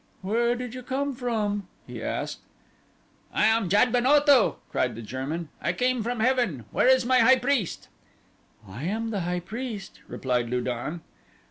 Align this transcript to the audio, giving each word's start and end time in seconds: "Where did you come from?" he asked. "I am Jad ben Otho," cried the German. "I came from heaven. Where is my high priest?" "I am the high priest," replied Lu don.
"Where 0.23 0.55
did 0.55 0.73
you 0.73 0.81
come 0.81 1.13
from?" 1.13 1.67
he 1.85 2.01
asked. 2.01 2.39
"I 3.31 3.45
am 3.45 3.69
Jad 3.69 3.91
ben 3.91 4.07
Otho," 4.07 4.57
cried 4.71 4.95
the 4.95 5.01
German. 5.03 5.49
"I 5.61 5.73
came 5.73 6.01
from 6.01 6.21
heaven. 6.21 6.65
Where 6.71 6.87
is 6.87 7.05
my 7.05 7.19
high 7.19 7.37
priest?" 7.37 7.87
"I 8.67 8.85
am 8.85 9.11
the 9.11 9.19
high 9.19 9.41
priest," 9.41 9.99
replied 10.07 10.49
Lu 10.49 10.61
don. 10.61 11.01